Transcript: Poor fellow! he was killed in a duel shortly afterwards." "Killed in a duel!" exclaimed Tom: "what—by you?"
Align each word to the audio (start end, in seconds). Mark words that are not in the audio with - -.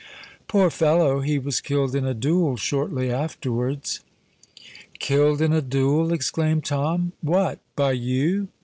Poor 0.47 0.71
fellow! 0.71 1.19
he 1.19 1.37
was 1.37 1.61
killed 1.61 1.93
in 1.95 2.07
a 2.07 2.15
duel 2.15 2.57
shortly 2.57 3.11
afterwards." 3.11 3.99
"Killed 4.97 5.43
in 5.43 5.53
a 5.53 5.61
duel!" 5.61 6.11
exclaimed 6.11 6.65
Tom: 6.65 7.11
"what—by 7.21 7.91
you?" 7.91 8.47